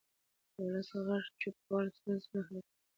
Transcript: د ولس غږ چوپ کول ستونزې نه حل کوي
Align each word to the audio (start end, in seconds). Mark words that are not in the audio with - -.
د 0.55 0.57
ولس 0.65 0.89
غږ 1.07 1.25
چوپ 1.41 1.55
کول 1.67 1.85
ستونزې 1.97 2.29
نه 2.33 2.41
حل 2.47 2.59
کوي 2.67 2.79